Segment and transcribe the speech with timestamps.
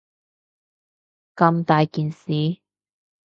[1.35, 2.57] 咁大件事